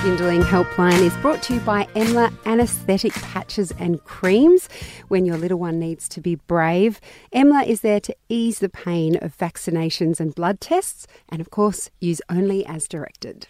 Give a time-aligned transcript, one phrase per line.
[0.00, 4.68] Kinderling Helpline is brought to you by Emla Anesthetic Patches and Creams.
[5.08, 7.00] When your little one needs to be brave,
[7.34, 11.90] Emla is there to ease the pain of vaccinations and blood tests, and of course,
[11.98, 13.48] use only as directed.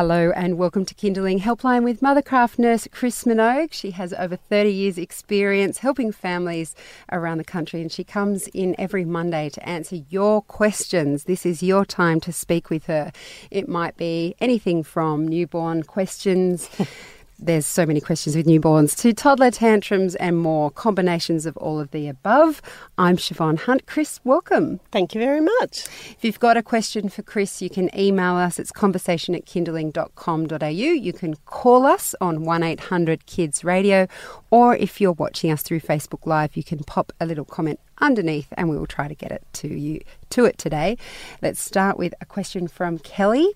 [0.00, 3.72] Hello and welcome to Kinderling Helpline with Mothercraft nurse Chris Minogue.
[3.72, 6.76] She has over 30 years' experience helping families
[7.10, 11.24] around the country and she comes in every Monday to answer your questions.
[11.24, 13.10] This is your time to speak with her.
[13.50, 16.70] It might be anything from newborn questions.
[17.40, 21.92] There's so many questions with newborns to toddler tantrums and more combinations of all of
[21.92, 22.60] the above.
[22.98, 23.86] I'm Shevonne Hunt.
[23.86, 24.80] Chris, welcome.
[24.90, 25.86] Thank you very much.
[26.10, 28.58] If you've got a question for Chris, you can email us.
[28.58, 30.66] It's conversation at kinderling.com.au.
[30.66, 34.08] You can call us on 1800 Kids Radio,
[34.50, 38.48] or if you're watching us through Facebook Live, you can pop a little comment underneath
[38.52, 40.96] and we will try to get it to you to it today.
[41.40, 43.54] Let's start with a question from Kelly.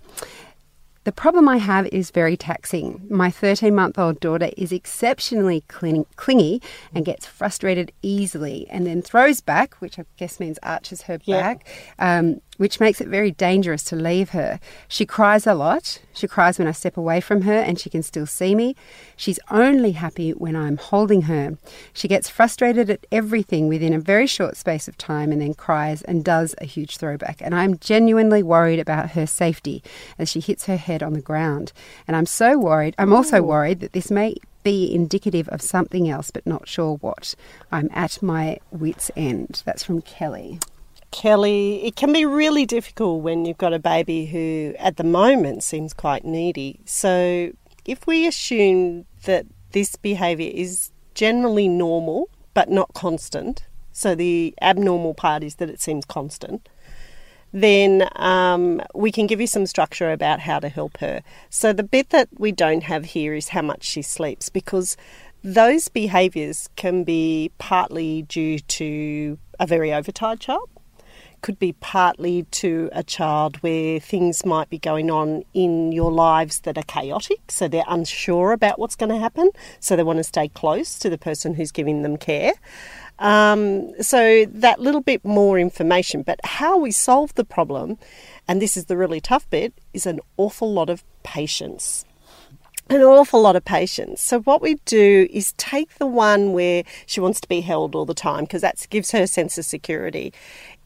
[1.05, 3.05] The problem I have is very taxing.
[3.11, 6.63] My 13 month old daughter is exceptionally clingy
[6.95, 11.41] and gets frustrated easily and then throws back, which I guess means arches her Yeah.
[11.41, 11.67] back,
[11.99, 14.61] um, which makes it very dangerous to leave her.
[14.87, 16.01] She cries a lot.
[16.13, 18.77] She cries when I step away from her and she can still see me.
[19.17, 21.57] She's only happy when I'm holding her.
[21.93, 26.03] She gets frustrated at everything within a very short space of time and then cries
[26.03, 27.41] and does a huge throwback.
[27.41, 29.83] And I'm genuinely worried about her safety
[30.19, 31.73] as she hits her head on the ground.
[32.07, 32.95] And I'm so worried.
[32.99, 37.35] I'm also worried that this may be indicative of something else, but not sure what.
[37.73, 39.63] I'm at my wits' end.
[39.65, 40.61] That's from Kelly.
[41.13, 45.63] Kelly, it can be really difficult when you've got a baby who at the moment
[45.63, 46.81] seems quite needy.
[46.87, 47.53] So
[47.85, 55.13] if we assume that this behaviour is generally normal but not constant, so the abnormal
[55.15, 56.67] part is that it seems constant,
[57.53, 61.23] then um, we can give you some structure about how to help her.
[61.51, 64.97] So the bit that we don't have here is how much she sleeps because
[65.45, 70.71] those behaviours can be partly due to a very overtired child
[71.43, 76.61] could be partly to a child where things might be going on in your lives
[76.61, 79.51] that are chaotic, so they're unsure about what's going to happen,
[79.81, 82.53] so they want to stay close to the person who's giving them care.
[83.19, 87.99] Um, so that little bit more information, but how we solve the problem,
[88.49, 92.05] and this is the really tough bit, is an awful lot of patience
[92.89, 94.21] an awful lot of patience.
[94.21, 98.05] So what we do is take the one where she wants to be held all
[98.05, 100.33] the time because that gives her a sense of security.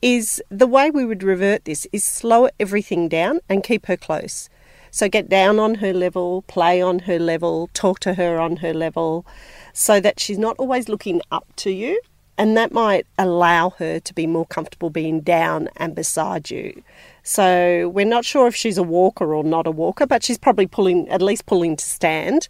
[0.02, 4.48] Is the way we would revert this is slow everything down and keep her close.
[4.90, 8.72] So get down on her level, play on her level, talk to her on her
[8.72, 9.26] level,
[9.72, 12.00] so that she's not always looking up to you.
[12.38, 16.82] And that might allow her to be more comfortable being down and beside you.
[17.22, 20.66] So we're not sure if she's a walker or not a walker, but she's probably
[20.66, 22.46] pulling, at least pulling to stand.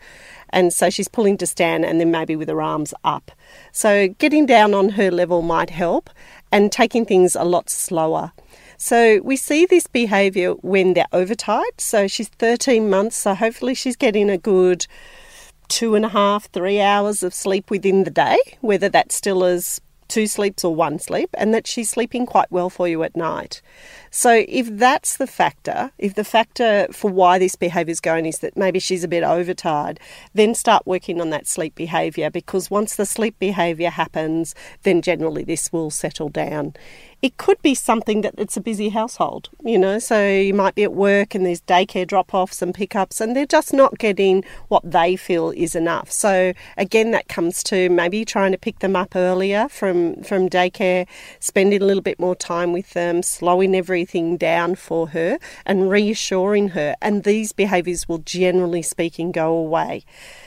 [0.51, 3.31] And so she's pulling to stand and then maybe with her arms up.
[3.73, 6.11] So getting down on her level might help
[6.53, 8.33] and taking things a lot slower.
[8.79, 11.81] So we see this behaviour when they're overtired.
[11.81, 14.87] So she's 13 months, so hopefully she's getting a good
[15.69, 19.81] two and a half, three hours of sleep within the day, whether that still is
[20.09, 23.63] two sleeps or one sleep, and that she's sleeping quite well for you at night.
[24.11, 28.39] So, if that's the factor, if the factor for why this behaviour is going is
[28.39, 30.01] that maybe she's a bit overtired,
[30.35, 35.45] then start working on that sleep behaviour because once the sleep behaviour happens, then generally
[35.45, 36.75] this will settle down.
[37.27, 40.85] It could be something that it's a busy household, you know, so you might be
[40.85, 44.89] at work and there's daycare drop offs and pickups, and they're just not getting what
[44.89, 46.09] they feel is enough.
[46.13, 51.09] So, again, that comes to maybe trying to pick them up earlier from, from daycare,
[51.41, 56.69] spending a little bit more time with them, slowing everything down for her, and reassuring
[56.69, 56.95] her.
[57.03, 60.05] And these behaviours will generally speaking go away.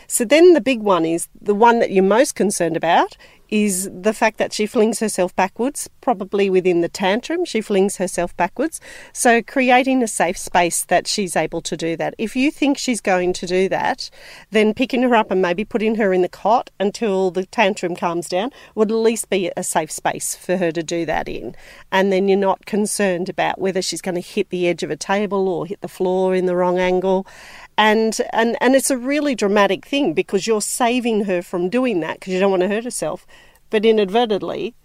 [0.07, 3.17] So, then the big one is the one that you're most concerned about
[3.49, 8.35] is the fact that she flings herself backwards, probably within the tantrum, she flings herself
[8.37, 8.79] backwards.
[9.13, 12.15] So, creating a safe space that she's able to do that.
[12.17, 14.09] If you think she's going to do that,
[14.51, 18.29] then picking her up and maybe putting her in the cot until the tantrum calms
[18.29, 21.55] down would at least be a safe space for her to do that in.
[21.91, 24.95] And then you're not concerned about whether she's going to hit the edge of a
[24.95, 27.25] table or hit the floor in the wrong angle.
[27.79, 32.19] And, and, and it's a really dramatic thing because you're saving her from doing that
[32.19, 33.25] because you don't want to hurt herself.
[33.69, 34.75] But inadvertently,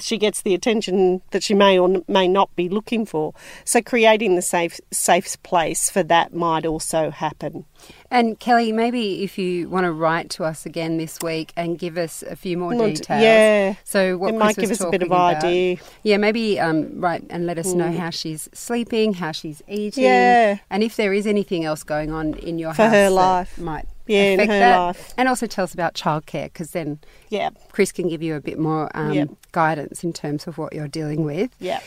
[0.00, 3.34] she gets the attention that she may or may not be looking for.
[3.64, 7.64] So creating the safe safe place for that might also happen.
[8.10, 11.96] And Kelly, maybe if you want to write to us again this week and give
[11.98, 13.22] us a few more More details.
[13.22, 13.74] yeah.
[13.84, 15.42] So what It might Chris was give us a bit of about.
[15.42, 15.76] idea.
[15.76, 15.82] Mm.
[16.04, 20.04] Yeah, maybe um, write and let us know how she's sleeping, how she's eating.
[20.04, 20.58] Yeah.
[20.70, 23.58] And if there is anything else going on in your For house her that life.
[23.58, 24.78] might Yeah, in affect her that.
[24.78, 25.14] life.
[25.16, 27.50] And also tell us about childcare because then Yeah.
[27.70, 29.28] Chris can give you a bit more um, Yep.
[29.52, 31.50] guidance in terms of what you're dealing with.
[31.60, 31.80] Yeah.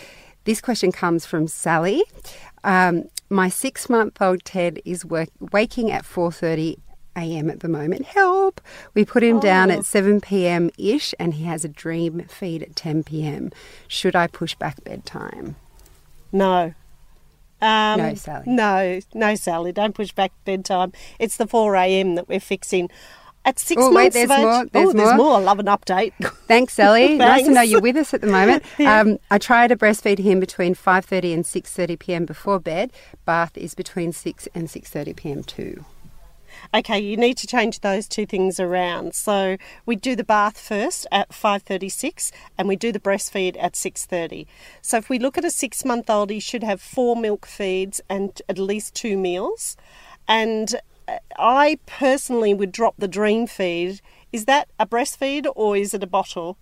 [0.46, 2.04] This question comes from Sally.
[2.64, 6.78] Um, my six-month-old Ted is work- waking at 4:30
[7.18, 7.50] a.m.
[7.50, 8.06] at the moment.
[8.06, 8.60] Help!
[8.94, 9.76] We put him down Oh.
[9.76, 10.70] at 7 p.m.
[10.78, 13.52] ish, and he has a dream feed at 10 p.m.
[13.88, 15.56] Should I push back bedtime?
[16.32, 16.74] No.
[17.66, 18.44] Um, No, Sally.
[18.48, 19.72] No, no, Sally.
[19.72, 20.92] Don't push back bedtime.
[21.20, 22.16] It's the 4 a.m.
[22.16, 22.90] that we're fixing.
[23.48, 24.44] At six Oh, wait, months there's of age.
[24.44, 25.18] more, there's oh, there's more.
[25.18, 25.36] more.
[25.38, 26.14] I love an update.
[26.48, 27.14] Thanks, Sally.
[27.18, 28.64] nice to know you're with us at the moment.
[28.80, 29.00] Yeah.
[29.02, 32.26] um, I try to breastfeed him between 5:30 and 6:30 p.m.
[32.26, 32.92] before bed.
[33.26, 35.44] Bath is between 6 and 6:30 p.m.
[35.44, 35.86] too.
[36.74, 39.14] Okay, you need to change those two things around.
[39.16, 44.46] So we do the bath first at 5:36 and we do the breastfeed at 6:30.
[44.82, 48.58] So if we look at a 6-month-old, he should have 4 milk feeds and at
[48.58, 49.78] least 2 meals.
[50.28, 50.76] And
[51.08, 54.02] uh, I personally would drop the dream feed.
[54.34, 56.58] Is that a breastfeed or is it a bottle?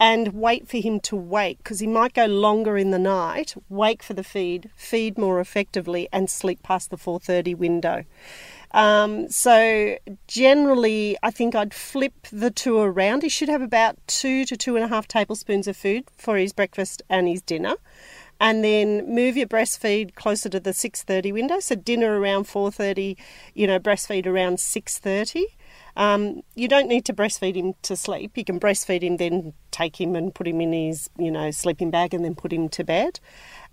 [0.00, 3.54] And wait for him to wake because he might go longer in the night.
[3.68, 8.04] Wake for the feed, feed more effectively, and sleep past the 4:30 window.
[8.74, 13.22] Um, so generally, I think I'd flip the two around.
[13.22, 16.52] He should have about two to two and a half tablespoons of food for his
[16.52, 17.74] breakfast and his dinner,
[18.40, 21.60] and then move your breastfeed closer to the six thirty window.
[21.60, 23.18] So dinner around four thirty,
[23.54, 25.44] you know, breastfeed around six thirty.
[25.94, 28.38] Um, you don't need to breastfeed him to sleep.
[28.38, 31.90] You can breastfeed him, then take him and put him in his, you know, sleeping
[31.90, 33.20] bag, and then put him to bed.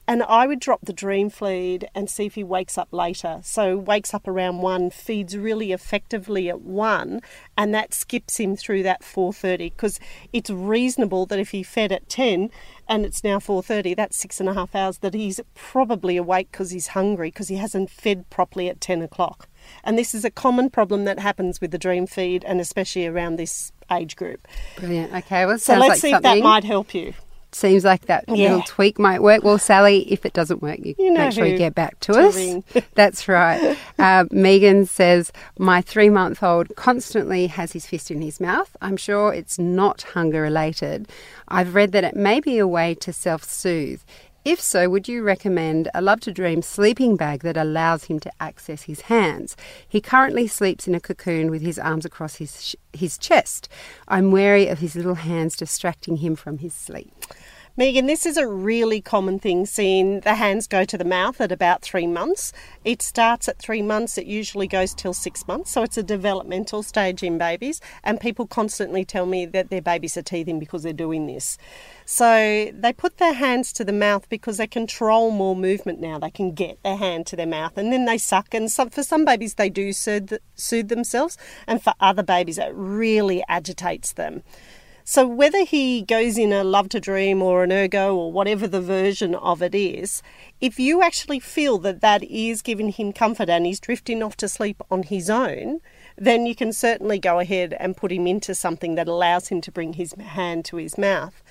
[0.09, 3.41] And I would drop the dream feed and see if he wakes up later.
[3.43, 7.21] So wakes up around one, feeds really effectively at one,
[7.55, 9.99] and that skips him through that 4:30 because
[10.33, 12.49] it's reasonable that if he fed at 10
[12.87, 16.71] and it's now 4:30, that's six and a half hours that he's probably awake because
[16.71, 19.47] he's hungry because he hasn't fed properly at 10 o'clock.
[19.83, 23.35] And this is a common problem that happens with the dream feed, and especially around
[23.35, 24.47] this age group.
[24.75, 25.13] Brilliant.
[25.13, 27.13] Okay, well, So let's like see if that might help you.
[27.51, 28.49] Seems like that Yeah.
[28.49, 29.43] little tweak might work.
[29.43, 32.13] Well, Sally, if it doesn't work, you, You know make sure you get back to
[32.13, 32.85] to us.
[32.93, 33.75] That's right.
[33.97, 38.75] Uh, Megan says, My three month old constantly has his fist in his mouth.
[38.81, 41.07] I'm sure it's not hunger related.
[41.47, 44.01] I've read that it may be a way to self soothe.
[44.45, 48.31] If so, would you recommend a Love to Dream sleeping bag that allows him to
[48.39, 49.57] access his hands?
[49.87, 53.67] He currently sleeps in a cocoon with his arms across his, his chest.
[54.07, 57.13] I'm wary of his little hands distracting him from his sleep.
[57.79, 61.49] Megan, this is a really common thing, seeing the hands go to the mouth at
[61.49, 62.51] about three months.
[62.83, 66.83] It starts at three months, it usually goes till six months, so it's a developmental
[66.83, 67.79] stage in babies.
[68.03, 71.57] And people constantly tell me that their babies are teething because they're doing this.
[72.03, 76.19] So they put their hands to the mouth because they control more movement now.
[76.19, 78.53] They can get their hand to their mouth and then they suck.
[78.53, 82.73] And some, for some babies, they do soothe, soothe themselves, and for other babies, it
[82.73, 84.43] really agitates them.
[85.11, 88.79] So whether he goes in a love to dream or an ergo or whatever the
[88.79, 90.21] version of it is,
[90.61, 94.47] if you actually feel that that is giving him comfort and he's drifting off to
[94.47, 95.79] sleep on his own,
[96.15, 99.71] then you can certainly go ahead and put him into something that allows him to
[99.71, 101.41] bring his hand to his mouth.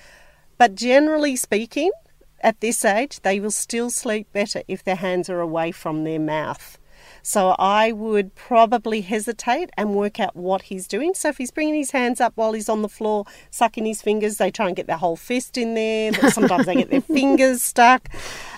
[0.57, 1.91] But generally speaking,
[2.39, 6.17] at this age, they will still sleep better if their hands are away from their
[6.17, 6.78] mouth.
[7.21, 11.13] So I would probably hesitate and work out what he's doing.
[11.13, 14.37] So if he's bringing his hands up while he's on the floor, sucking his fingers,
[14.37, 16.11] they try and get their whole fist in there.
[16.11, 18.09] But sometimes they get their fingers stuck,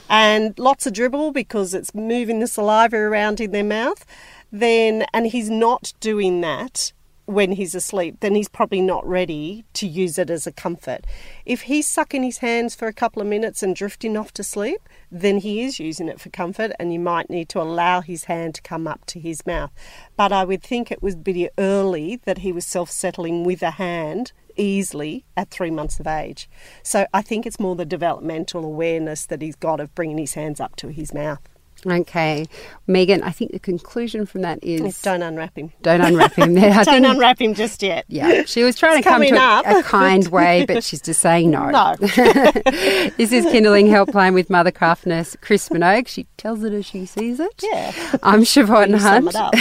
[0.09, 4.05] and lots of dribble because it's moving the saliva around in their mouth.
[4.51, 6.91] Then, and he's not doing that
[7.33, 11.05] when he's asleep, then he's probably not ready to use it as a comfort.
[11.45, 14.81] If he's sucking his hands for a couple of minutes and drifting off to sleep,
[15.11, 18.55] then he is using it for comfort, and you might need to allow his hand
[18.55, 19.71] to come up to his mouth.
[20.15, 23.71] But I would think it would be early that he was self settling with a
[23.71, 26.49] hand easily at three months of age.
[26.83, 30.59] So I think it's more the developmental awareness that he's got of bringing his hands
[30.59, 31.39] up to his mouth.
[31.85, 32.45] Okay,
[32.87, 33.23] Megan.
[33.23, 35.71] I think the conclusion from that is Don't unwrap him.
[35.81, 36.53] don't unwrap him.
[36.61, 37.05] Don't think.
[37.07, 38.05] unwrap him just yet.
[38.07, 41.21] Yeah, she was trying It's to come to a, a kind way, but she's just
[41.21, 41.69] saying no.
[41.69, 41.95] No.
[41.99, 46.07] this is Kinderling Helpline with Mothercraft nurse Chris Minogue.
[46.07, 47.51] She tells it as she sees it.
[47.63, 47.91] Yeah.
[48.21, 49.29] I'm Shevonne Hunt.
[49.29, 49.55] it up.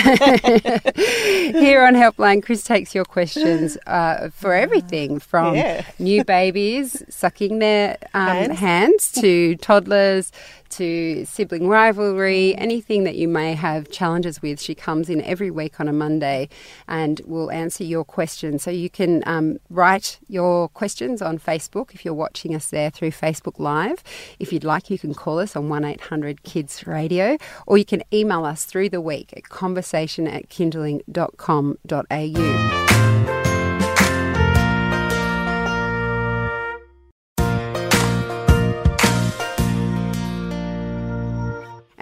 [0.95, 5.85] Here on Helpline, Chris takes your questions uh, for everything from Yeah.
[5.99, 8.59] new babies sucking their um, hands.
[8.61, 9.13] Hands.
[9.13, 10.31] to toddlers
[10.71, 14.61] to sibling rivalry, anything that you may have challenges with.
[14.61, 16.49] She comes in every week on a Monday
[16.89, 18.63] and will answer your questions.
[18.63, 23.11] So you can um, write your questions on Facebook if you're watching us there through
[23.11, 24.03] Facebook Live.
[24.39, 27.37] If you'd like, you can call us on 1 800 Kids Radio
[27.67, 33.00] or you can email us through the week at conversation at kinderling.com.au.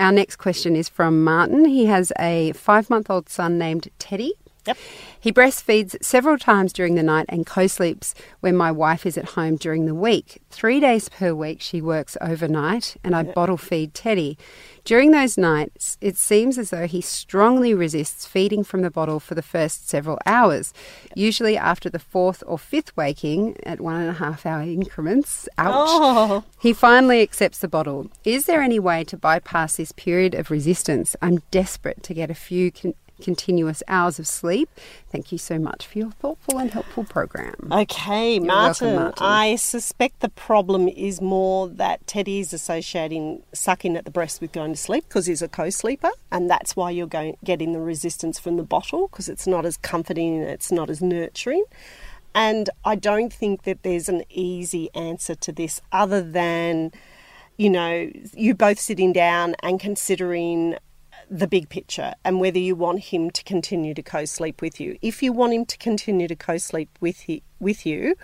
[0.09, 1.67] Our next question is from Martin.
[1.67, 4.33] He has a five month old son named Teddy.
[4.67, 4.77] Yep.
[5.21, 9.31] He breastfeeds several times during the night and co sleeps when my wife is at
[9.31, 10.43] home during the week.
[10.50, 14.37] Three days per week, she works overnight, and I bottle feed Teddy.
[14.85, 19.35] During those nights, it seems as though he strongly resists feeding from the bottle for
[19.35, 20.73] the first several hours.
[21.15, 25.75] Usually, after the fourth or fifth waking at one and a half hour increments, ouch,
[25.91, 26.45] Oh.
[26.61, 28.11] he finally accepts the bottle.
[28.25, 31.17] Is there any way to bypass this period of resistance?
[31.21, 34.69] I'm desperate to get a few con- continuous hours of sleep.
[35.11, 37.55] Thank you so much for your thoughtful and helpful program.
[37.71, 39.27] Okay, welcome, Martin, Martin.
[39.27, 44.53] I suspect the problem is more that Teddy is associating sucking at the breast with
[44.53, 48.39] going to sleep because he's a co-sleeper, and that's why you're going getting the resistance
[48.39, 51.65] from the bottle because it's not as comforting and it's not as nurturing.
[52.35, 56.93] And I don't think that there's an easy answer to this other than,
[57.57, 60.77] you know, you both sitting down and considering
[61.30, 64.99] the big picture and whether you want him to continue to co-sleep with you.
[65.02, 68.14] If you want him to continue to co-sleep with he, with you,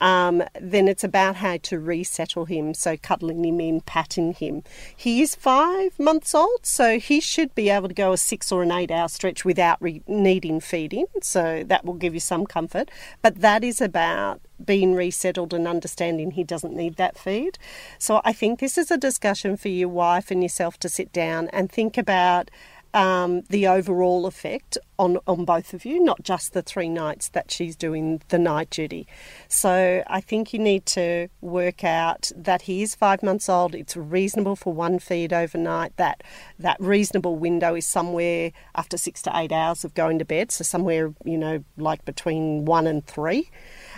[0.00, 2.74] um, then it's about how to resettle him.
[2.74, 4.62] So cuddling him in, patting him.
[4.96, 8.62] He is five months old, so he should be able to go a six or
[8.62, 11.06] an eight hour stretch without re- needing feeding.
[11.22, 12.90] So that will give you some comfort.
[13.22, 17.58] But that is about being resettled and understanding he doesn't need that feed.
[17.98, 21.48] So I think this is a discussion for your wife and yourself to sit down
[21.48, 22.50] and think about
[22.94, 27.50] um, the overall effect on, on both of you, not just the three nights that
[27.50, 29.06] she's doing the night duty.
[29.48, 33.74] So I think you need to work out that he is five months old.
[33.74, 35.96] It's reasonable for one feed overnight.
[35.96, 36.22] That
[36.58, 40.50] that reasonable window is somewhere after six to eight hours of going to bed.
[40.50, 43.50] So somewhere you know like between one and three,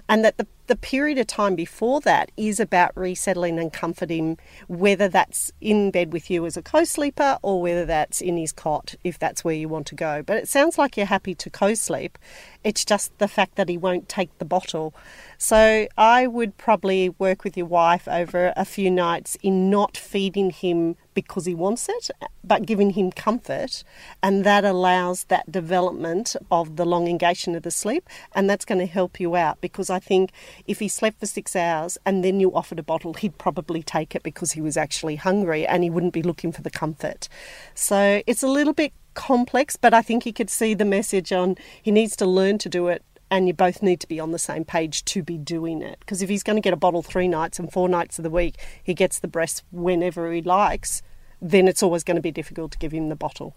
[0.08, 4.38] and that the the period of time before that is about resettling and comforting,
[4.68, 8.52] whether that's in bed with you as a co sleeper or whether that's in his
[8.52, 10.22] cot, if that's where you want to go.
[10.22, 12.18] But it sounds like you're happy to co sleep.
[12.62, 14.94] It's just the fact that he won't take the bottle.
[15.38, 20.50] So I would probably work with your wife over a few nights in not feeding
[20.50, 22.10] him because he wants it,
[22.44, 23.82] but giving him comfort.
[24.22, 28.08] And that allows that development of the long engagement of the sleep.
[28.34, 30.30] And that's going to help you out because I think
[30.66, 34.14] if he slept for six hours and then you offered a bottle, he'd probably take
[34.14, 37.28] it because he was actually hungry and he wouldn't be looking for the comfort.
[37.74, 41.56] So it's a little bit complex, but I think he could see the message on
[41.82, 44.38] he needs to learn to do it and you both need to be on the
[44.38, 46.00] same page to be doing it.
[46.00, 48.30] Because if he's going to get a bottle three nights and four nights of the
[48.30, 51.02] week, he gets the breast whenever he likes,
[51.40, 53.54] then it's always going to be difficult to give him the bottle.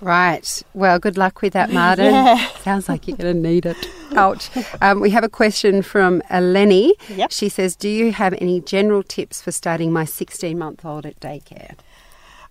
[0.00, 0.62] Right.
[0.74, 2.12] Well, good luck with that, Martin.
[2.62, 3.76] Sounds like you're going to need it.
[4.16, 4.50] Ouch.
[4.80, 6.92] Um, we have a question from Eleni.
[7.08, 7.30] Yep.
[7.30, 11.20] She says, Do you have any general tips for starting my 16 month old at
[11.20, 11.76] daycare?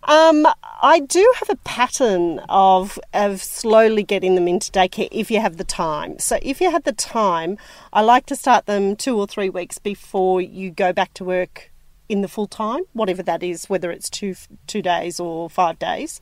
[0.04, 0.48] Um,
[0.82, 5.58] I do have a pattern of of slowly getting them into daycare if you have
[5.58, 6.18] the time.
[6.20, 7.58] So if you have the time,
[7.94, 11.72] I like to start them two or three weeks before you go back to work
[12.12, 14.36] in the full time, whatever that is, whether it's two
[14.68, 16.20] two days or five days.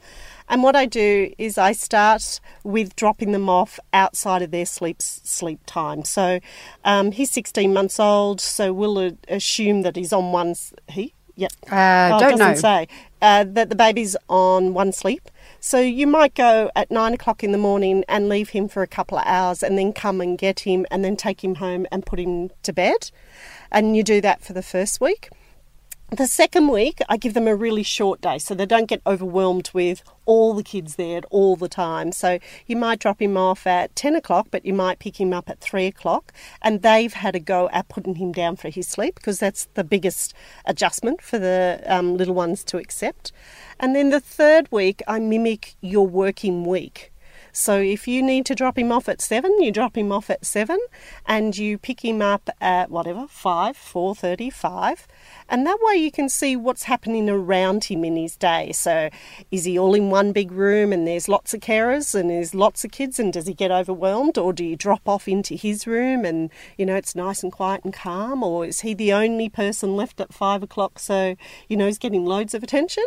[0.47, 5.01] And what I do is I start with dropping them off outside of their sleep
[5.01, 6.03] sleep time.
[6.03, 6.41] So
[6.83, 10.53] um, he's 16 months old, so we'll assume that he's on one.
[10.89, 11.51] He, yep.
[11.71, 12.53] Uh, Oh, it don't doesn't know.
[12.55, 12.87] say
[13.21, 15.29] uh, that the baby's on one sleep.
[15.61, 18.87] So you might go at nine o'clock in the morning and leave him for a
[18.87, 22.05] couple of hours, and then come and get him, and then take him home and
[22.05, 23.11] put him to bed.
[23.71, 25.29] And you do that for the first week.
[26.11, 29.69] The second week, I give them a really short day so they don't get overwhelmed
[29.75, 32.11] with all the kids there all the time.
[32.13, 35.51] So you might drop him off at 10 o'clock, but you might pick him up
[35.51, 39.15] at 3 o'clock, and they've had a go at putting him down for his sleep
[39.15, 40.33] because that's the biggest
[40.65, 43.31] adjustment for the um, little ones to accept.
[43.79, 47.11] And then the third week, I mimic your working week.
[47.51, 50.45] So if you need to drop him off at seven, you drop him off at
[50.45, 50.79] seven,
[51.25, 55.07] and you pick him up at whatever five, four thirty, five,
[55.47, 58.71] and that way you can see what's happening around him in his day.
[58.71, 59.09] So
[59.51, 62.83] is he all in one big room and there's lots of carers and there's lots
[62.83, 66.25] of kids, and does he get overwhelmed, or do you drop off into his room
[66.25, 69.95] and you know it's nice and quiet and calm, or is he the only person
[69.95, 71.35] left at five o'clock, so
[71.67, 73.05] you know he's getting loads of attention?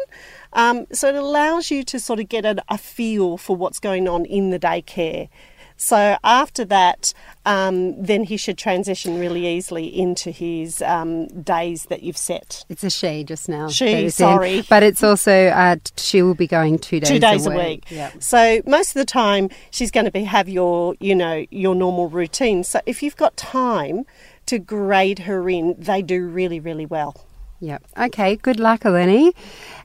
[0.53, 4.09] Um, so it allows you to sort of get a, a feel for what's going
[4.09, 5.29] on in the daycare.
[5.77, 7.13] So after that,
[7.45, 12.65] um, then he should transition really easily into his um, days that you've set.
[12.69, 13.69] It's a she just now.
[13.69, 14.27] She, is in.
[14.27, 14.63] sorry.
[14.69, 17.67] But it's also, uh, she will be going two days Two days a a week.
[17.67, 17.91] week.
[17.91, 18.13] Yeah.
[18.21, 22.09] So most of the time, she's going to be have your, you know, your normal
[22.09, 22.63] routine.
[22.63, 24.05] So if you've got time
[24.47, 27.27] to grade her in, they do really, really well.
[27.59, 27.83] Yep.
[27.99, 28.37] Okay.
[28.37, 29.33] Good luck, Eleni.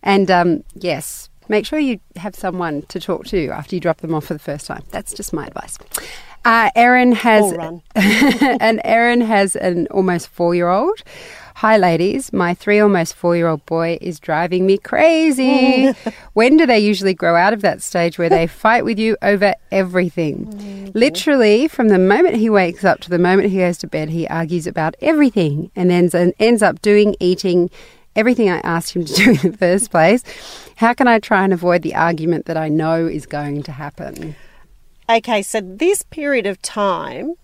[0.03, 4.13] And um, yes, make sure you have someone to talk to after you drop them
[4.13, 4.83] off for the first time.
[4.91, 5.77] That's just my advice.
[6.45, 7.53] Uh, Erin has
[7.95, 11.03] and Erin has an almost four-year-old.
[11.55, 12.31] Hi, ladies.
[12.31, 15.87] My three almost four-year-old boy is driving me crazy.
[16.33, 19.55] when do they usually grow out of that stage where they fight with you over
[19.71, 20.91] everything?
[20.93, 24.27] Literally, from the moment he wakes up to the moment he goes to bed, he
[24.27, 27.71] argues about everything, and then and ends up doing, eating,
[28.17, 30.23] everything I asked him to do in the first place.
[30.75, 34.35] How can I try and avoid the argument that I know is going to happen?
[35.09, 37.35] Okay, so this period of time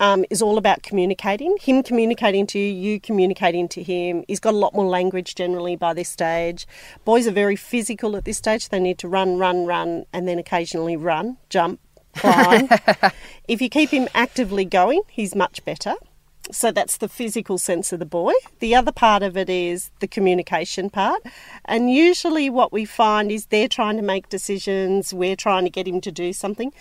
[0.00, 1.56] um, is all about communicating.
[1.60, 4.24] Him communicating to you, you communicating to him.
[4.26, 6.66] He's got a lot more language generally by this stage.
[7.04, 8.70] Boys are very physical at this stage.
[8.70, 11.80] They need to run, run, run, and then occasionally run, jump,
[12.14, 12.68] climb.
[13.48, 15.94] if you keep him actively going, he's much better.
[16.50, 18.32] So that's the physical sense of the boy.
[18.58, 21.22] The other part of it is the communication part.
[21.64, 25.88] And usually, what we find is they're trying to make decisions, we're trying to get
[25.88, 26.72] him to do something.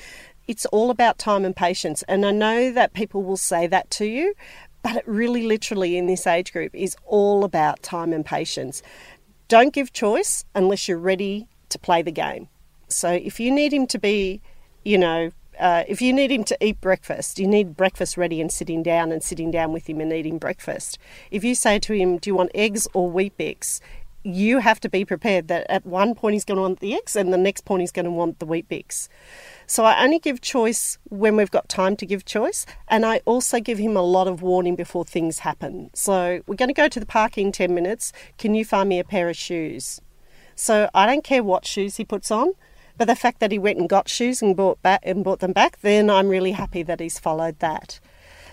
[0.48, 2.03] It's all about time and patience.
[2.10, 4.34] And I know that people will say that to you,
[4.82, 8.84] but it really, literally, in this age group, is all about time and patience.
[9.48, 12.50] Don't give choice unless you're ready to play the game.
[12.89, 14.41] So if you need him to be,
[14.84, 18.51] you know, uh, if you need him to eat breakfast, you need breakfast ready and
[18.51, 20.98] sitting down and sitting down with him and eating breakfast.
[21.31, 23.79] If you say to him, Do you want eggs or Weet-Bix?
[24.25, 27.15] You have to be prepared that at one point he's going to want the eggs
[27.15, 29.10] and the next point he's going to want the Weet-Bix.
[29.67, 33.60] So I only give choice when we've got time to give choice, and I also
[33.60, 35.89] give him a lot of warning before things happen.
[35.93, 38.13] So we're going to go to the park in 10 minutes.
[38.38, 39.99] Can you find me a pair of shoes?
[40.56, 42.54] So I don't care what shoes he puts on,
[42.97, 45.53] but the fact that he went and got shoes and bought back and bought them
[45.53, 47.99] back, then I'm really happy that he's followed that.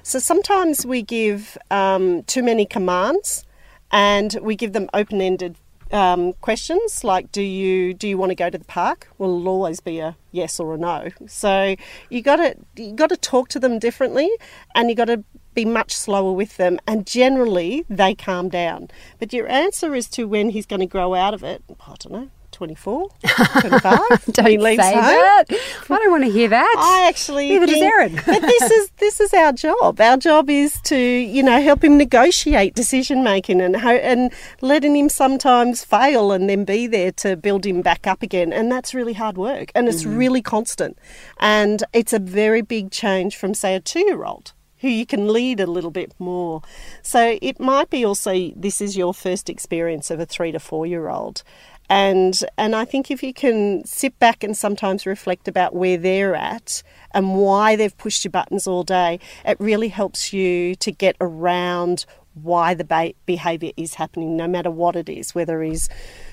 [0.03, 3.45] So sometimes we give um, too many commands,
[3.91, 5.57] and we give them open-ended
[5.93, 9.49] um, questions like, "Do you do you want to go to the park?" Well, it'll
[9.49, 11.09] always be a yes or a no.
[11.27, 11.77] So
[12.09, 14.31] you got to you got to talk to them differently,
[14.75, 18.89] and you got to be much slower with them, and generally they calm down.
[19.19, 22.13] But your answer as to when he's going to grow out of it, I don't
[22.13, 22.31] know.
[22.61, 23.09] 24,
[23.63, 24.25] 25.
[24.33, 25.03] Don't he leaves say home.
[25.03, 25.45] that.
[25.49, 26.75] I don't want to hear that.
[26.77, 28.15] I actually Neither does think Erin.
[28.27, 29.99] that this is this is our job.
[29.99, 34.95] Our job is to you know help him negotiate decision making and ho- and letting
[34.95, 38.53] him sometimes fail and then be there to build him back up again.
[38.53, 40.19] And that's really hard work and it's mm-hmm.
[40.19, 40.99] really constant.
[41.39, 45.33] And it's a very big change from say a two year old who you can
[45.33, 46.63] lead a little bit more.
[47.03, 50.87] So it might be also this is your first experience of a three to four
[50.87, 51.43] year old.
[51.91, 56.37] And and I think if you can sit back and sometimes reflect about where they're
[56.37, 61.17] at and why they've pushed your buttons all day, it really helps you to get
[61.21, 65.89] around why the behaviour is happening, no matter what it is, whether he's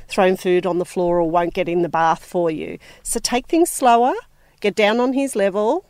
[0.08, 2.78] throwing food on the floor or won't get in the bath for you.
[3.02, 4.14] So take things slower,
[4.62, 5.86] get down on his level,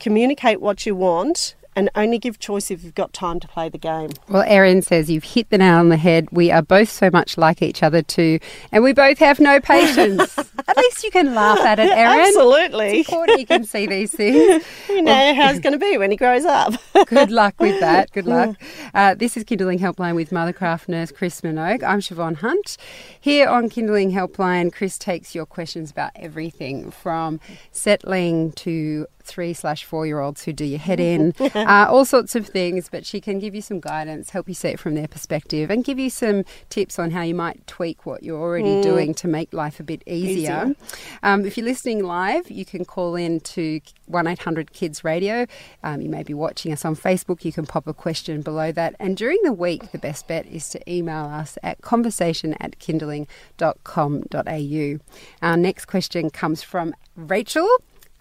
[0.00, 3.78] communicate what you want, and only give choice if you've got time to play the
[3.78, 4.10] game.
[4.28, 6.28] Well, Erin says you've hit the nail on the head.
[6.30, 8.38] We are both so much like each other too,
[8.72, 10.38] and we both have no patience.
[10.68, 12.20] at least you can laugh at it, Erin.
[12.20, 13.00] Absolutely.
[13.00, 14.64] It's important you can see these things.
[14.88, 16.74] You know how it's going to be when he grows up.
[17.06, 18.12] Good luck with that.
[18.12, 18.56] Good luck.
[18.92, 21.82] Uh, this is Kinderling Helpline with Mothercraft nurse Chris Minogue.
[21.82, 22.76] I'm Shevonne Hunt.
[23.20, 27.40] Here on Kinderling Helpline, Chris takes your questions about everything from
[27.72, 32.34] settling to three slash four year olds who do your head in, uh, all sorts
[32.34, 32.88] of things.
[32.88, 35.84] But she can give you some guidance, help you see it from their perspective, and
[35.84, 39.52] give you some tips on how you might tweak what you're already doing to make
[39.52, 40.34] life a bit easier.
[40.34, 40.74] Easier.
[41.22, 45.46] Um, if you're listening live, you can call in to 1 800 Kids Radio.
[45.82, 47.44] Um, you may be watching us on Facebook.
[47.44, 48.94] You can pop a question below that.
[48.98, 54.98] And during the week, the best bet is to email us at conversation at kinderling.com.au.
[55.42, 57.68] Our next question comes from Rachel.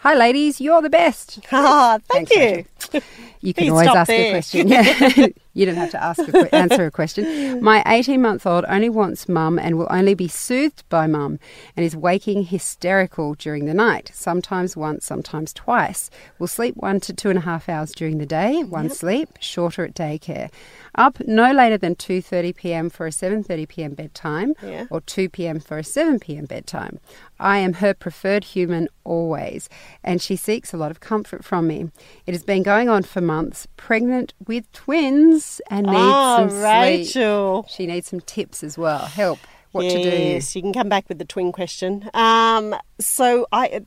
[0.03, 0.59] Hi, ladies.
[0.59, 1.39] You're the best.
[1.53, 3.01] Ah, thank Thanks, you.
[3.39, 4.67] You can Please always ask a question.
[4.67, 5.27] Yeah.
[5.53, 7.63] you don't have to ask a que- answer a question.
[7.63, 11.39] My 18 month old only wants mum and will only be soothed by mum
[11.77, 16.09] and is waking hysterical during the night, sometimes once, sometimes twice.
[16.37, 19.85] Will sleep one to two and a half hours during the day, one sleep, shorter
[19.85, 20.51] at daycare.
[20.95, 22.89] Up no later than 2:30 p.m.
[22.89, 23.93] for a 7:30 p.m.
[23.93, 24.86] bedtime Yeah.
[24.91, 25.60] or 2 p.m.
[25.60, 26.45] for a 7 p.m.
[26.45, 26.99] bedtime.
[27.39, 29.69] I am her preferred human always,
[30.03, 31.89] and she seeks a lot of comfort from me.
[32.27, 37.65] It has been going on for months, pregnant with twins, and needs Ah, some sleep.
[37.69, 38.99] She needs some tips as well.
[39.08, 39.39] Help.
[39.71, 40.10] What to do.
[40.10, 42.08] yes, you can come back with the twin question.
[42.13, 43.82] Um, so I,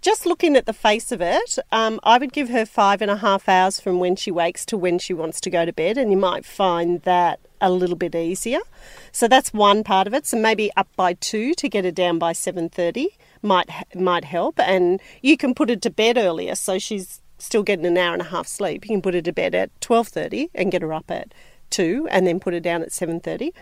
[0.00, 3.16] just looking at the face of it, um, I would give her five and a
[3.16, 6.10] half hours from when she wakes to when she wants to go to bed, and
[6.10, 8.60] you might find that a little bit easier.
[9.12, 10.26] So that's one part of it.
[10.26, 13.08] So maybe up by two to get her down by seven thirty
[13.42, 17.86] might might help, and you can put her to bed earlier, so she's still getting
[17.86, 18.84] an hour and a half sleep.
[18.84, 21.32] You can put her to bed at twelve thirty and get her up at
[21.68, 23.52] two, and then put her down at seven thirty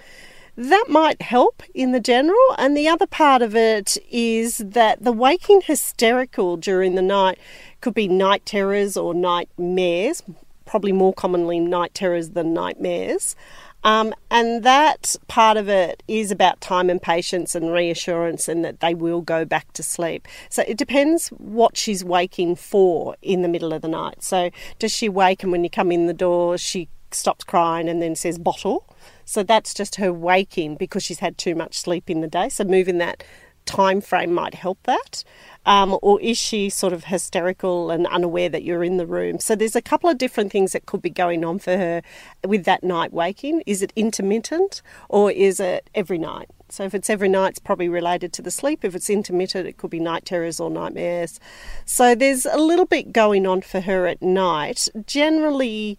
[0.58, 2.36] that might help in the general.
[2.58, 7.38] And the other part of it is that the waking hysterical during the night
[7.80, 10.20] could be night terrors or nightmares,
[10.66, 13.36] probably more commonly night terrors than nightmares.
[13.84, 18.80] Um, and that part of it is about time and patience and reassurance, and that
[18.80, 20.26] they will go back to sleep.
[20.50, 24.24] So it depends what she's waking for in the middle of the night.
[24.24, 28.02] So, does she wake and when you come in the door, she stops crying and
[28.02, 28.84] then says bottle?
[29.28, 32.48] So that's just her waking because she's had too much sleep in the day.
[32.48, 33.22] So moving that
[33.66, 35.22] time frame might help that.
[35.66, 39.38] Um, or is she sort of hysterical and unaware that you're in the room?
[39.38, 42.00] So there's a couple of different things that could be going on for her
[42.46, 43.62] with that night waking.
[43.66, 46.48] Is it intermittent or is it every night?
[46.70, 48.82] So if it's every night, it's probably related to the sleep.
[48.82, 51.38] If it's intermittent, it could be night terrors or nightmares.
[51.84, 54.88] So there's a little bit going on for her at night.
[55.06, 55.98] Generally,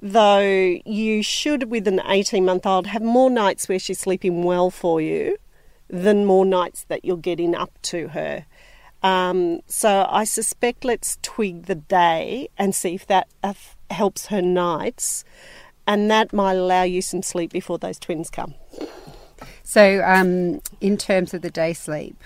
[0.00, 4.70] though you should with an 18 month old have more nights where she's sleeping well
[4.70, 5.36] for you
[5.88, 8.46] than more nights that you're getting up to her.
[9.02, 13.54] Um, so i suspect let's twig the day and see if that uh,
[13.90, 15.24] helps her nights
[15.86, 18.54] and that might allow you some sleep before those twins come.
[19.64, 22.22] So, um, in terms of the day sleep,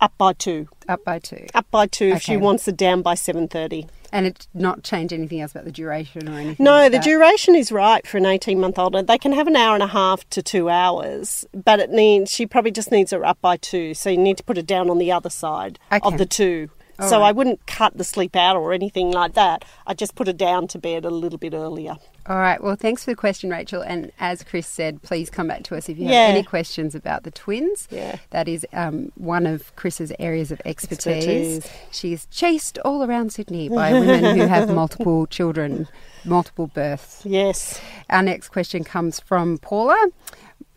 [0.00, 1.46] up by two up by two.
[1.54, 5.40] up by two if she wants it down by 7.30 And it not change anything
[5.40, 6.64] else about the duration or anything?
[6.64, 7.04] No, like the that?
[7.04, 8.94] duration is right for an 18 month old.
[9.06, 12.46] They can have an hour and a half to two hours, but it needs, she
[12.46, 13.94] probably just needs her up by two.
[13.94, 16.00] So you need to put her down on the other side Okay.
[16.02, 16.70] of the two.
[17.00, 17.28] All so right.
[17.28, 19.64] I wouldn't cut the sleep out or anything like that.
[19.86, 21.96] I just put her down to bed a little bit earlier.
[22.26, 22.62] All right.
[22.62, 23.82] Well, thanks for the question, Rachel.
[23.82, 26.26] And as Chris said, please come back to us if you have Yeah.
[26.28, 27.88] any questions about the twins.
[27.90, 28.18] Yeah.
[28.30, 31.56] That is um, one of Chris's areas of expertise.
[31.56, 31.72] Expertise.
[31.90, 35.88] She's chased all around Sydney by women who have multiple children,
[36.24, 37.22] multiple births.
[37.24, 37.80] Yes.
[38.10, 39.96] Our next question comes from Paula.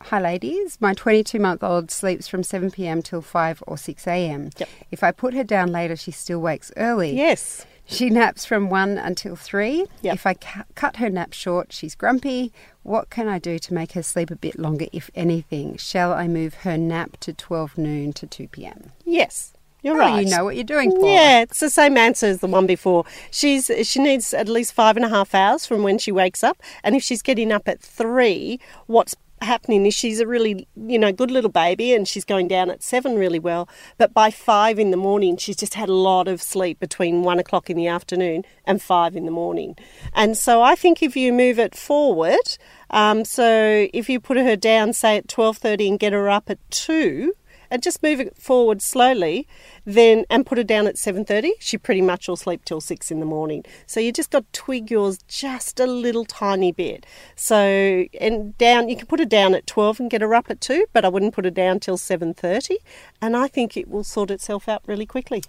[0.08, 0.78] Hi, ladies.
[0.82, 4.50] My 22 month old sleeps from 7 pm till 5 or 6 am.
[4.58, 4.70] Yep.
[4.92, 7.16] If I put her down later, she still wakes early.
[7.16, 7.66] Yes.
[7.86, 9.86] She naps from 1 until 3.
[10.02, 10.14] Yep.
[10.14, 12.52] If I cu- cut her nap short, she's grumpy.
[12.84, 15.78] What can I do to make her sleep a bit longer, if anything?
[15.78, 18.92] Shall I move her nap to 12 noon to 2 pm?
[19.06, 19.54] Yes.
[19.82, 20.26] You're Oh, right.
[20.26, 21.12] you know what you're doing, Paula.
[21.14, 23.04] Yeah, it's the same answer as the one before.
[23.32, 26.62] She's she needs at least five and a half hours from when she wakes up,
[26.86, 29.14] and if she's getting up at three, what's
[29.44, 32.84] happening is she's a really you know good little baby, and she's going down at
[32.84, 33.68] seven really well.
[33.98, 37.40] But by five in the morning, she's just had a lot of sleep between one
[37.40, 39.76] o'clock in the afternoon and five in the morning,
[40.14, 42.58] and so I think if you move it forward,
[42.90, 46.50] um, so if you put her down say at twelve thirty and get her up
[46.50, 47.34] at two
[47.74, 49.48] and just move it forward slowly
[49.84, 53.20] then and put her down at 7.30 she pretty much will sleep till 6 in
[53.20, 53.66] the morning.
[53.88, 57.06] So you just got to twig yours just a little tiny bit.
[57.36, 60.62] So and down you can put her down at 12 and get her up at
[60.62, 62.76] 2 but i wouldn't put her down till 7.30
[63.22, 65.42] and i think it will sort itself out really quickly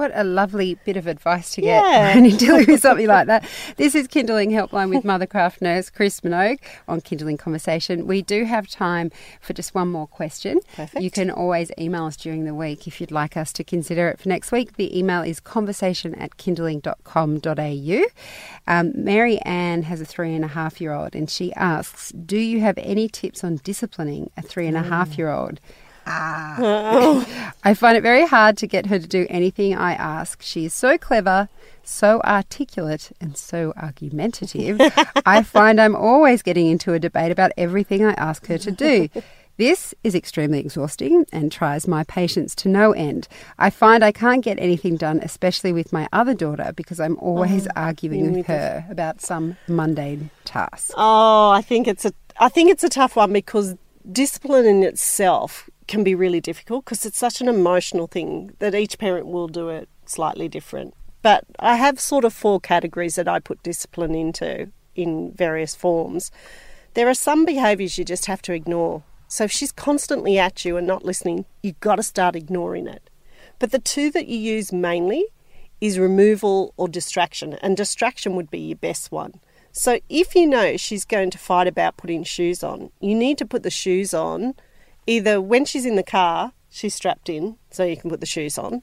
[0.00, 2.14] What a lovely bit of advice to get Yeah.
[2.14, 3.46] when you're dealing with something like that.
[3.76, 6.58] This is Kinderling Helpline with Mothercraft nurse Chris Minogue
[6.88, 8.06] on Kinderling Conversation.
[8.06, 9.10] We do have time
[9.42, 10.60] for just one more question.
[10.74, 11.02] Perfect.
[11.04, 14.18] You can always email us during the week if you'd like us to consider it
[14.18, 14.78] for next week.
[14.78, 18.04] The email is conversation at kinderling.com.au.
[18.66, 22.38] Um, Mary Ann has a three and a half year old and she asks, Do
[22.38, 25.60] you have any tips on disciplining a three and a half year old?
[26.10, 27.54] Ah.
[27.62, 30.42] I find it very hard to get her to do anything I ask.
[30.42, 31.48] She is so clever,
[31.82, 34.80] so articulate, and so argumentative.
[35.26, 39.08] I find I'm always getting into a debate about everything I ask her to do.
[39.56, 43.28] This is extremely exhausting and tries my patience to no end.
[43.58, 47.68] I find I can't get anything done, especially with my other daughter, because I'm always
[47.76, 50.92] arguing with her about some mundane task.
[50.96, 53.76] Oh, I think it's a I think it's a tough one because
[54.10, 58.96] discipline in itself can be really difficult because it's such an emotional thing that each
[58.96, 60.94] parent will do it slightly different.
[61.20, 66.30] But I have sort of four categories that I put discipline into in various forms.
[66.94, 69.02] There are some behaviours you just have to ignore.
[69.26, 73.10] So if she's constantly at you and not listening, you've got to start ignoring it.
[73.58, 75.24] But the two that you use mainly
[75.80, 79.40] is removal or distraction, and distraction would be your best one.
[79.72, 83.46] So if you know she's going to fight about putting shoes on, you need to
[83.46, 84.54] put the shoes on
[85.06, 88.58] either when she's in the car, she's strapped in, so you can put the shoes
[88.58, 88.82] on.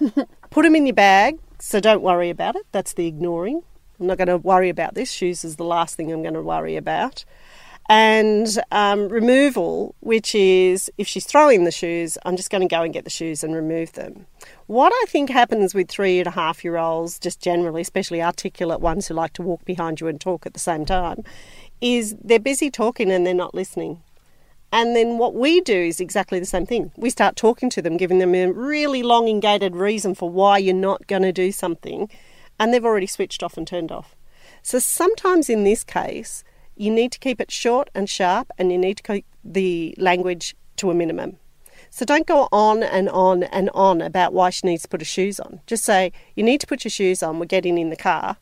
[0.50, 2.66] put them in your bag, so don't worry about it.
[2.72, 3.62] That's the ignoring.
[4.00, 5.10] I'm not going to worry about this.
[5.10, 7.24] Shoes is the last thing I'm going to worry about.
[7.90, 12.82] And um, removal, which is if she's throwing the shoes, I'm just going to go
[12.82, 14.26] and get the shoes and remove them.
[14.66, 18.80] What I think happens with three and a half year olds, just generally, especially articulate
[18.80, 21.24] ones who like to walk behind you and talk at the same time,
[21.80, 24.02] is they're busy talking and they're not listening.
[24.70, 26.92] And then what we do is exactly the same thing.
[26.96, 30.74] We start talking to them, giving them a really long, engaged reason for why you're
[30.74, 32.10] not going to do something,
[32.60, 34.14] and they've already switched off and turned off.
[34.62, 36.44] So sometimes in this case,
[36.76, 40.54] you need to keep it short and sharp, and you need to keep the language
[40.76, 41.38] to a minimum.
[41.90, 45.06] So don't go on and on and on about why she needs to put her
[45.06, 45.60] shoes on.
[45.66, 48.36] Just say, You need to put your shoes on, we're getting in the car.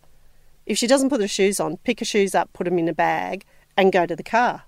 [0.67, 2.93] If she doesn't put her shoes on, pick her shoes up, put them in a
[2.93, 3.45] bag,
[3.77, 4.65] and go to the car.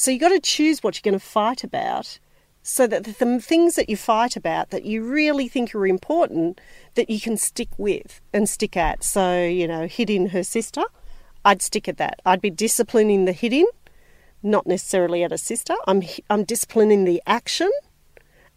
[0.00, 2.20] So you've got to choose what you're going to fight about
[2.62, 6.60] so that the th- things that you fight about that you really think are important
[6.94, 9.02] that you can stick with and stick at.
[9.02, 10.84] So, you know, hitting her sister,
[11.44, 12.22] I'd stick at that.
[12.24, 13.66] I'd be disciplining the hitting,
[14.40, 15.74] not necessarily at a sister.
[15.88, 17.72] I'm, I'm disciplining the action.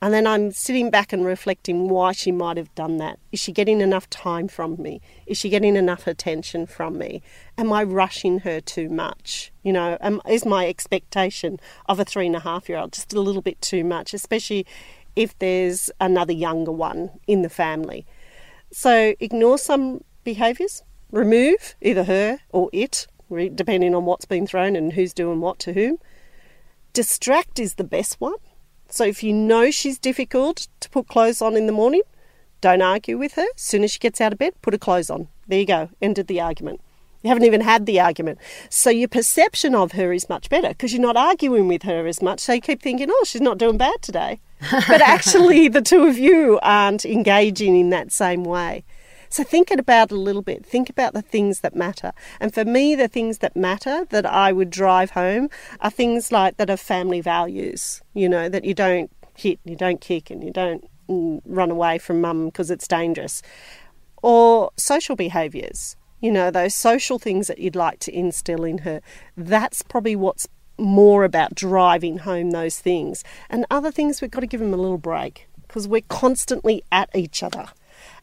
[0.04, 3.20] And then I'm sitting back and reflecting why she might have done that.
[3.32, 5.00] Is she getting enough time from me?
[5.28, 7.22] Is she getting enough attention from me?
[7.56, 9.52] Am I rushing her too much?
[9.62, 13.14] You know, am, is my expectation of a three and a half year old just
[13.14, 14.66] a little bit too much, especially
[15.16, 18.08] if there's another younger one in the family?
[18.72, 23.06] So ignore some behaviours, remove either her or it,
[23.54, 26.00] depending on what's been thrown and who's doing what to whom.
[26.94, 28.34] Distract is the best one.
[28.92, 32.02] So if you know she's difficult to put clothes on in the morning,
[32.60, 33.48] don't argue with her.
[33.56, 35.30] As soon as she gets out of bed, put her clothes on.
[35.48, 35.90] There you go.
[36.02, 36.82] Ended the argument.
[37.24, 38.40] You haven't even had the argument.
[38.70, 42.22] So your perception of her is much better because you're not arguing with her as
[42.22, 42.40] much.
[42.40, 44.40] So you keep thinking, oh, she's not doing bad today.
[44.88, 48.84] But actually, the two of you aren't engaging in that same way.
[49.32, 50.66] So think it about a little bit.
[50.66, 52.12] Think about the things that matter.
[52.42, 56.58] And for me, the things that matter that I would drive home are things like
[56.58, 58.02] that are family values.
[58.14, 61.98] You know, that you don't hit, you don't kick, and you don't mm, run away
[61.98, 63.42] from mum because it's dangerous.
[64.22, 65.96] Or social behaviours.
[66.20, 69.00] You know, those social things that you'd like to instill in her.
[69.38, 73.24] That's probably what's more about driving home those things.
[73.50, 77.10] And other things, we've got to give them a little break because we're constantly at
[77.16, 77.70] each other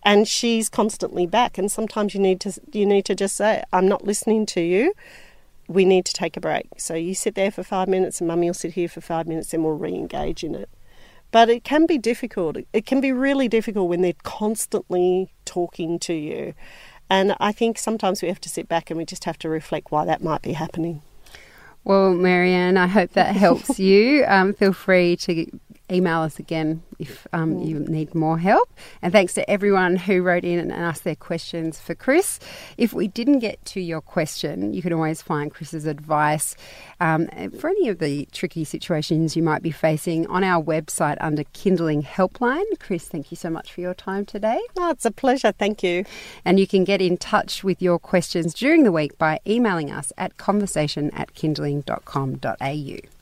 [0.03, 1.59] and she's constantly back.
[1.59, 4.93] And sometimes you need to you need to just say i'm not listening to you.
[5.69, 6.69] We need to take a break.
[6.79, 9.53] So you sit there for five minutes and mummy will sit here for five minutes
[9.53, 10.71] and we'll re-engage in it.
[11.31, 12.57] But it can be difficult.
[12.73, 16.55] It can be really difficult when they're constantly talking to you.
[17.11, 19.91] And i think sometimes we have to sit back and we just have to reflect
[19.91, 21.03] why that might be happening.
[21.85, 24.25] Well, Marianne, I hope that helps you.
[24.27, 25.47] Um, feel free to
[25.91, 28.69] email us again if um, you need more help.
[29.03, 32.41] And thanks to everyone who wrote in and asked their questions for Chris.
[32.77, 36.57] If we didn't get to your question, you can always find Chris's advice
[37.01, 41.45] um, for any of the tricky situations you might be facing on our website under
[41.45, 42.65] Kinderling Helpline.
[42.79, 44.61] Chris, thank you so much for your time today.
[44.79, 46.05] oh, it's a pleasure thank you
[46.45, 50.13] And you can get in touch with your questions during the week by emailing us
[50.17, 53.18] at conversation at kinderling.com.au.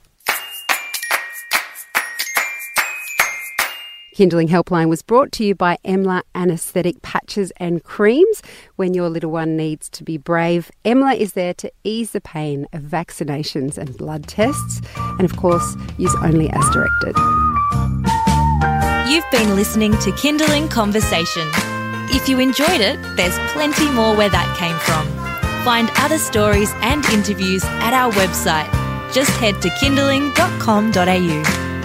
[4.16, 8.40] Kinderling Helpline was brought to you by EMLA Anaesthetic Patches and Creams.
[8.76, 12.66] When your little one needs to be brave, EMLA is there to ease the pain
[12.72, 14.81] of vaccinations and blood tests.
[14.96, 17.14] And of course, use only as directed.
[19.07, 21.46] You've been listening to Kinderling Conversation.
[22.09, 25.07] If you enjoyed it, there's plenty more where that came from.
[25.62, 28.72] Find other stories and interviews at our website.
[29.12, 31.75] Just head to kinderling.com.au.